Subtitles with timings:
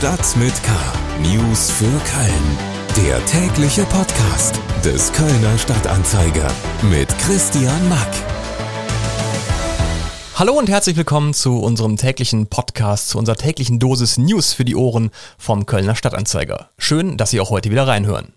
[0.00, 0.72] Stadt mit K.
[1.20, 3.06] News für Köln.
[3.06, 8.08] Der tägliche Podcast des Kölner Stadtanzeiger mit Christian Mack.
[10.36, 14.74] Hallo und herzlich willkommen zu unserem täglichen Podcast, zu unserer täglichen Dosis News für die
[14.74, 16.70] Ohren vom Kölner Stadtanzeiger.
[16.78, 18.32] Schön, dass Sie auch heute wieder reinhören.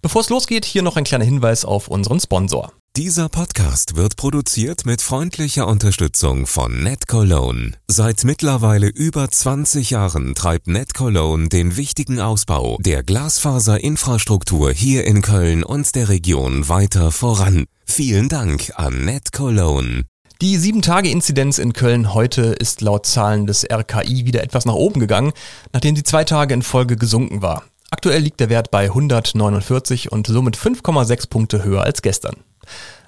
[0.00, 2.72] Bevor es losgeht, hier noch ein kleiner Hinweis auf unseren Sponsor.
[2.98, 7.74] Dieser Podcast wird produziert mit freundlicher Unterstützung von NetCologne.
[7.86, 15.62] Seit mittlerweile über 20 Jahren treibt NetCologne den wichtigen Ausbau der Glasfaserinfrastruktur hier in Köln
[15.62, 17.66] und der Region weiter voran.
[17.86, 20.02] Vielen Dank an NetCologne.
[20.40, 25.32] Die 7-Tage-Inzidenz in Köln heute ist laut Zahlen des RKI wieder etwas nach oben gegangen,
[25.72, 27.62] nachdem sie zwei Tage in Folge gesunken war.
[27.92, 32.34] Aktuell liegt der Wert bei 149 und somit 5,6 Punkte höher als gestern.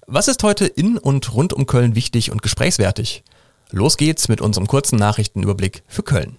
[0.07, 3.23] Was ist heute in und rund um Köln wichtig und gesprächswertig?
[3.71, 6.37] Los geht's mit unserem kurzen Nachrichtenüberblick für Köln.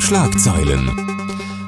[0.00, 1.16] Schlagzeilen.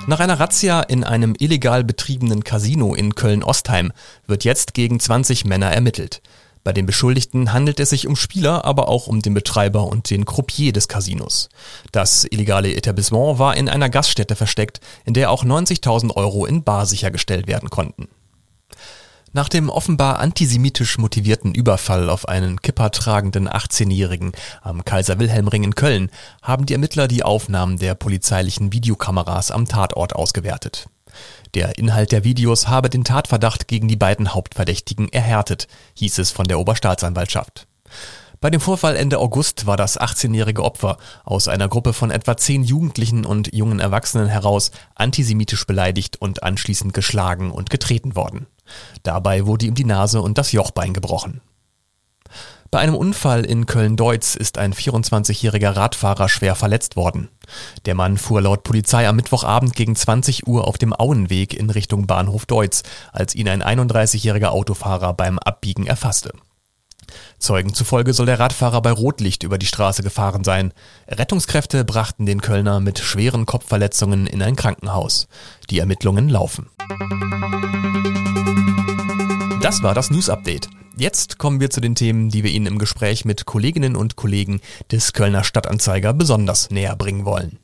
[0.09, 3.93] Nach einer Razzia in einem illegal betriebenen Casino in Köln-Ostheim
[4.27, 6.23] wird jetzt gegen 20 Männer ermittelt.
[6.65, 10.25] Bei den Beschuldigten handelt es sich um Spieler, aber auch um den Betreiber und den
[10.25, 11.49] Croupier des Casinos.
[11.93, 16.87] Das illegale Etablissement war in einer Gaststätte versteckt, in der auch 90.000 Euro in Bar
[16.87, 18.09] sichergestellt werden konnten.
[19.33, 26.65] Nach dem offenbar antisemitisch motivierten Überfall auf einen kippertragenden 18-Jährigen am Kaiser-Wilhelm-Ring in Köln haben
[26.65, 30.89] die Ermittler die Aufnahmen der polizeilichen Videokameras am Tatort ausgewertet.
[31.55, 36.47] Der Inhalt der Videos habe den Tatverdacht gegen die beiden Hauptverdächtigen erhärtet, hieß es von
[36.47, 37.67] der Oberstaatsanwaltschaft.
[38.41, 42.63] Bei dem Vorfall Ende August war das 18-jährige Opfer aus einer Gruppe von etwa zehn
[42.63, 48.47] Jugendlichen und jungen Erwachsenen heraus antisemitisch beleidigt und anschließend geschlagen und getreten worden.
[49.03, 51.41] Dabei wurde ihm die Nase und das Jochbein gebrochen.
[52.71, 57.31] Bei einem Unfall in Köln-Deutz ist ein 24-jähriger Radfahrer schwer verletzt worden.
[57.87, 62.07] Der Mann fuhr laut Polizei am Mittwochabend gegen 20 Uhr auf dem Auenweg in Richtung
[62.07, 66.33] Bahnhof Deutz, als ihn ein 31-jähriger Autofahrer beim Abbiegen erfasste.
[67.39, 70.73] Zeugen zufolge soll der Radfahrer bei Rotlicht über die Straße gefahren sein.
[71.09, 75.29] Rettungskräfte brachten den Kölner mit schweren Kopfverletzungen in ein Krankenhaus.
[75.71, 76.67] Die Ermittlungen laufen.
[79.63, 80.69] Das war das News Update.
[80.97, 84.61] Jetzt kommen wir zu den Themen, die wir Ihnen im Gespräch mit Kolleginnen und Kollegen
[84.91, 87.59] des Kölner Stadtanzeiger besonders näher bringen wollen.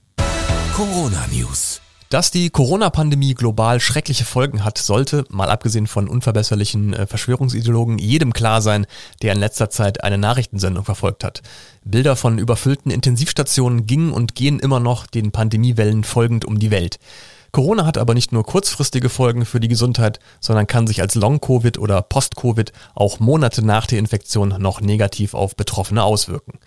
[0.75, 1.81] Corona News.
[2.15, 8.33] Dass die Corona-Pandemie global schreckliche Folgen hat, sollte, mal abgesehen von unverbesserlichen äh, Verschwörungsideologen, jedem
[8.33, 8.87] klar sein,
[9.23, 11.43] der in letzter Zeit eine Nachrichtensendung verfolgt hat.
[11.83, 17.01] Bilder von überfüllten Intensivstationen gingen und gehen immer noch den Pandemiewellen folgend um die Welt.
[17.51, 21.79] Corona hat aber nicht nur kurzfristige Folgen für die Gesundheit, sondern kann sich als Long-Covid
[21.79, 26.61] oder Post-Covid auch Monate nach der Infektion noch negativ auf Betroffene auswirken.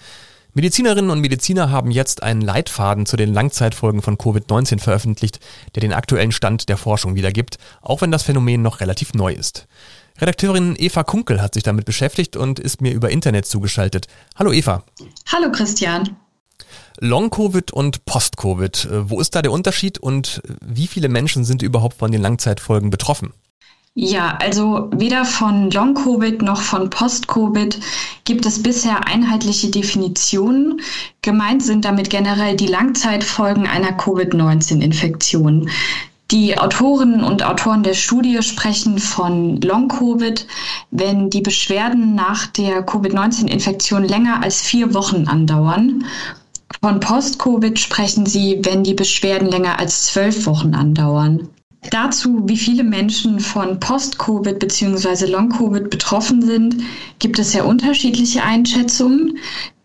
[0.57, 5.39] Medizinerinnen und Mediziner haben jetzt einen Leitfaden zu den Langzeitfolgen von Covid-19 veröffentlicht,
[5.75, 9.67] der den aktuellen Stand der Forschung wiedergibt, auch wenn das Phänomen noch relativ neu ist.
[10.19, 14.07] Redakteurin Eva Kunkel hat sich damit beschäftigt und ist mir über Internet zugeschaltet.
[14.35, 14.83] Hallo Eva.
[15.31, 16.17] Hallo Christian.
[16.99, 18.87] Long-Covid und Post-Covid.
[19.03, 23.31] Wo ist da der Unterschied und wie viele Menschen sind überhaupt von den Langzeitfolgen betroffen?
[23.99, 27.79] Ja, also weder von Long-Covid noch von Post-Covid
[28.25, 30.81] gibt es bisher einheitliche Definitionen.
[31.23, 35.71] Gemeint sind damit generell die Langzeitfolgen einer Covid-19-Infektion.
[36.29, 40.45] Die Autorinnen und Autoren der Studie sprechen von Long-Covid,
[40.91, 46.05] wenn die Beschwerden nach der Covid-19-Infektion länger als vier Wochen andauern.
[46.81, 51.49] Von Post-Covid sprechen sie, wenn die Beschwerden länger als zwölf Wochen andauern.
[51.91, 55.25] Dazu, wie viele Menschen von Post-Covid bzw.
[55.25, 56.83] Long-Covid betroffen sind,
[57.19, 59.37] gibt es sehr unterschiedliche Einschätzungen.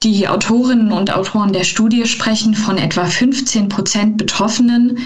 [0.03, 4.99] Die Autorinnen und Autoren der Studie sprechen von etwa 15 Prozent Betroffenen,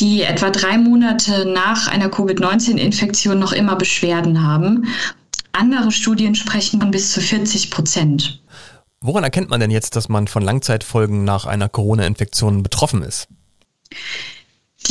[0.00, 4.88] die etwa drei Monate nach einer Covid-19-Infektion noch immer Beschwerden haben.
[5.52, 8.42] Andere Studien sprechen von bis zu 40 Prozent.
[9.02, 13.28] Woran erkennt man denn jetzt, dass man von Langzeitfolgen nach einer Corona-Infektion betroffen ist?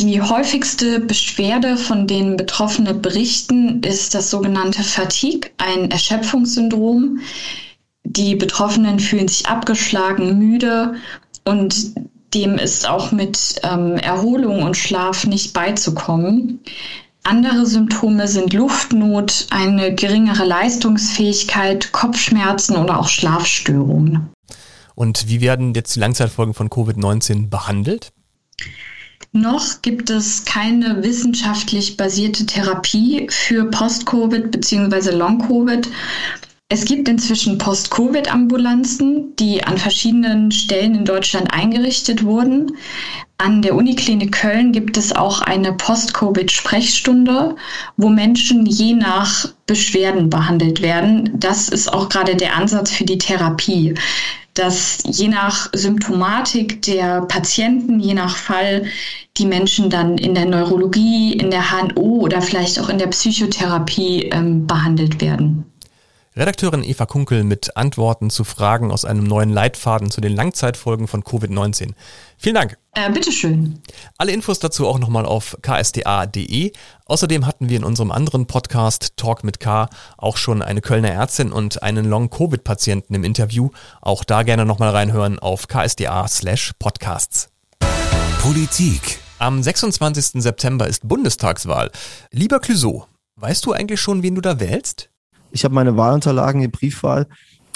[0.00, 7.20] Die häufigste Beschwerde, von denen Betroffene berichten, ist das sogenannte Fatigue, ein Erschöpfungssyndrom.
[8.04, 10.94] Die Betroffenen fühlen sich abgeschlagen, müde
[11.44, 11.92] und
[12.32, 16.60] dem ist auch mit ähm, Erholung und Schlaf nicht beizukommen.
[17.22, 24.30] Andere Symptome sind Luftnot, eine geringere Leistungsfähigkeit, Kopfschmerzen oder auch Schlafstörungen.
[24.94, 28.12] Und wie werden jetzt die Langzeitfolgen von Covid-19 behandelt?
[29.32, 35.12] Noch gibt es keine wissenschaftlich basierte Therapie für Post-Covid bzw.
[35.12, 35.88] Long-Covid.
[36.68, 42.76] Es gibt inzwischen Post-Covid-Ambulanzen, die an verschiedenen Stellen in Deutschland eingerichtet wurden.
[43.38, 47.56] An der Uniklinik Köln gibt es auch eine Post-Covid-Sprechstunde,
[47.96, 51.30] wo Menschen je nach Beschwerden behandelt werden.
[51.34, 53.94] Das ist auch gerade der Ansatz für die Therapie,
[54.54, 58.86] dass je nach Symptomatik der Patienten, je nach Fall,
[59.36, 64.24] die Menschen dann in der Neurologie, in der HNO oder vielleicht auch in der Psychotherapie
[64.24, 65.69] ähm, behandelt werden.
[66.40, 71.22] Redakteurin Eva Kunkel mit Antworten zu Fragen aus einem neuen Leitfaden zu den Langzeitfolgen von
[71.22, 71.92] Covid-19.
[72.38, 72.78] Vielen Dank.
[72.94, 73.82] Äh, bitteschön.
[74.16, 76.72] Alle Infos dazu auch nochmal auf ksda.de.
[77.04, 81.52] Außerdem hatten wir in unserem anderen Podcast Talk mit K auch schon eine Kölner Ärztin
[81.52, 83.68] und einen Long-Covid-Patienten im Interview.
[84.00, 87.50] Auch da gerne nochmal reinhören auf ksda slash podcasts.
[88.40, 89.18] Politik.
[89.38, 90.42] Am 26.
[90.42, 91.90] September ist Bundestagswahl.
[92.30, 93.04] Lieber Clouseau,
[93.36, 95.09] weißt du eigentlich schon, wen du da wählst?
[95.52, 97.26] Ich habe meine Wahlunterlagen in Briefwahl.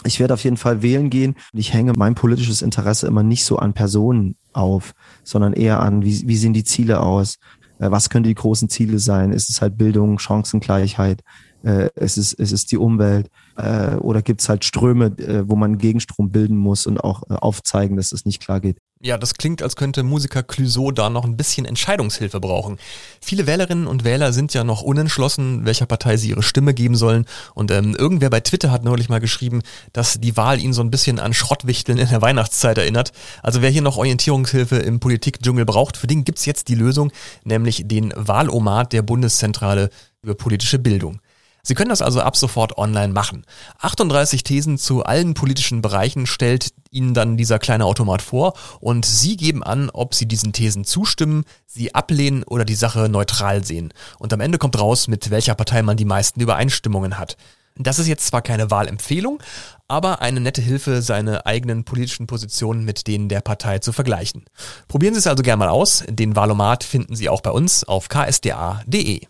[0.04, 1.36] Ich werde auf jeden Fall wählen gehen.
[1.52, 4.92] Ich hänge mein politisches Interesse immer nicht so an Personen auf,
[5.22, 7.38] sondern eher an, wie, wie sehen die Ziele aus?
[7.78, 9.32] Äh, was können die großen Ziele sein?
[9.32, 11.22] Ist es halt Bildung, Chancengleichheit?
[11.64, 13.30] Äh, ist es, ist es die Umwelt?
[13.56, 15.12] Äh, oder gibt es halt Ströme,
[15.48, 18.78] wo man Gegenstrom bilden muss und auch aufzeigen, dass es nicht klar geht?
[19.06, 22.78] Ja, das klingt, als könnte Musiker Clouseau da noch ein bisschen Entscheidungshilfe brauchen.
[23.20, 27.26] Viele Wählerinnen und Wähler sind ja noch unentschlossen, welcher Partei sie ihre Stimme geben sollen.
[27.52, 29.60] Und ähm, irgendwer bei Twitter hat neulich mal geschrieben,
[29.92, 33.12] dass die Wahl ihn so ein bisschen an Schrottwichteln in der Weihnachtszeit erinnert.
[33.42, 37.12] Also wer hier noch Orientierungshilfe im Politikdschungel braucht, für den gibt's jetzt die Lösung,
[37.44, 39.90] nämlich den Wahlomat der Bundeszentrale
[40.22, 41.20] über politische Bildung.
[41.64, 43.44] Sie können das also ab sofort online machen.
[43.80, 49.36] 38 Thesen zu allen politischen Bereichen stellt Ihnen dann dieser kleine Automat vor und Sie
[49.36, 53.92] geben an, ob Sie diesen Thesen zustimmen, sie ablehnen oder die Sache neutral sehen.
[54.18, 57.36] Und am Ende kommt raus, mit welcher Partei man die meisten Übereinstimmungen hat.
[57.76, 59.42] Das ist jetzt zwar keine Wahlempfehlung,
[59.88, 64.44] aber eine nette Hilfe, seine eigenen politischen Positionen mit denen der Partei zu vergleichen.
[64.86, 66.04] Probieren Sie es also gerne mal aus.
[66.08, 69.26] Den Wahlomat finden Sie auch bei uns auf ksda.de.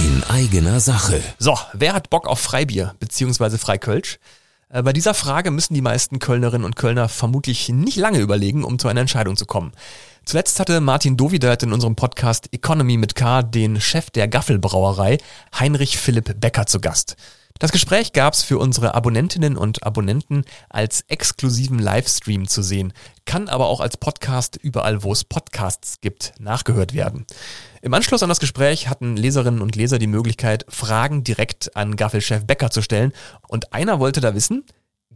[0.00, 1.20] In eigener Sache.
[1.38, 3.58] So, wer hat Bock auf Freibier bzw.
[3.58, 4.18] Freikölsch?
[4.70, 8.78] Äh, bei dieser Frage müssen die meisten Kölnerinnen und Kölner vermutlich nicht lange überlegen, um
[8.78, 9.72] zu einer Entscheidung zu kommen.
[10.24, 15.18] Zuletzt hatte Martin Dovidat in unserem Podcast Economy mit K den Chef der Gaffelbrauerei,
[15.58, 17.16] Heinrich Philipp Becker, zu Gast.
[17.58, 22.94] Das Gespräch gab's für unsere Abonnentinnen und Abonnenten als exklusiven Livestream zu sehen,
[23.26, 27.26] kann aber auch als Podcast überall, wo es Podcasts gibt, nachgehört werden.
[27.82, 32.44] Im Anschluss an das Gespräch hatten Leserinnen und Leser die Möglichkeit, Fragen direkt an Gaffelchef
[32.44, 33.12] Becker zu stellen.
[33.48, 34.64] Und einer wollte da wissen,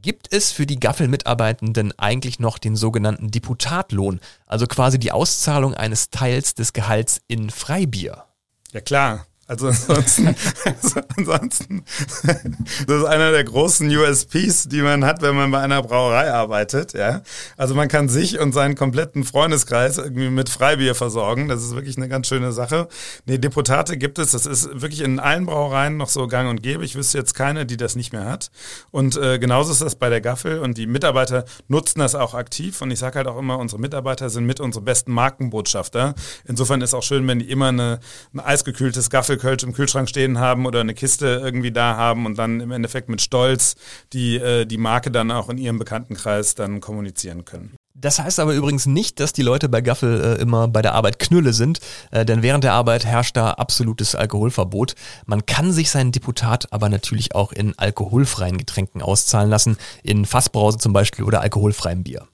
[0.05, 6.11] Gibt es für die Gaffel-Mitarbeitenden eigentlich noch den sogenannten Deputatlohn, also quasi die Auszahlung eines
[6.11, 8.27] Teils des Gehalts in Freibier?
[8.73, 10.29] Ja klar, also ansonsten,
[10.65, 11.85] also ansonsten,
[12.87, 16.95] das ist einer der großen USPs, die man hat, wenn man bei einer Brauerei arbeitet.
[16.95, 17.21] Ja,
[17.59, 21.49] also man kann sich und seinen kompletten Freundeskreis irgendwie mit Freibier versorgen.
[21.49, 22.89] Das ist wirklich eine ganz schöne Sache.
[23.27, 24.31] Nee, Deputate gibt es.
[24.31, 26.85] Das ist wirklich in allen Brauereien noch so Gang und Gäbe.
[26.85, 28.51] Ich wüsste jetzt keine, die das nicht mehr hat.
[28.93, 30.61] Und äh, genauso ist das bei der Gaffel.
[30.61, 32.81] Und die Mitarbeiter nutzen das auch aktiv.
[32.81, 36.15] Und ich sage halt auch immer, unsere Mitarbeiter sind mit unsere besten Markenbotschafter.
[36.47, 38.01] Insofern ist auch schön, wenn die immer eine,
[38.33, 42.39] ein eisgekühltes Gaffel Kölsch im Kühlschrank stehen haben oder eine Kiste irgendwie da haben und
[42.39, 43.77] dann im Endeffekt mit Stolz
[44.13, 47.75] die, äh, die Marke dann auch in ihrem Bekanntenkreis dann kommunizieren können.
[47.97, 51.21] Das heißt aber übrigens nicht, dass die Leute bei Gaffel äh, immer bei der Arbeit
[51.21, 51.79] Knülle sind,
[52.11, 54.95] äh, denn während der Arbeit herrscht da absolutes Alkoholverbot.
[55.27, 60.79] Man kann sich seinen Deputat aber natürlich auch in alkoholfreien Getränken auszahlen lassen, in Fassbrause
[60.79, 62.27] zum Beispiel oder alkoholfreiem Bier.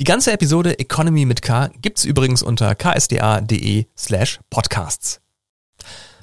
[0.00, 5.20] Die ganze Episode Economy mit K gibt's übrigens unter ksda.de slash podcasts.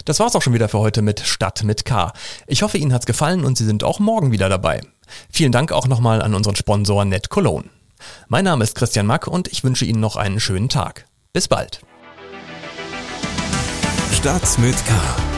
[0.05, 2.13] Das war's auch schon wieder für heute mit Stadt mit K.
[2.45, 4.81] Ich hoffe, Ihnen hat's gefallen und Sie sind auch morgen wieder dabei.
[5.31, 7.69] Vielen Dank auch nochmal an unseren Sponsor Net Cologne.
[8.27, 11.07] Mein Name ist Christian Mack und ich wünsche Ihnen noch einen schönen Tag.
[11.33, 11.81] Bis bald.
[14.11, 14.93] Stadt mit K.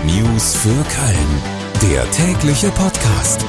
[0.06, 1.92] News für Köln.
[1.92, 3.46] Der tägliche Podcast.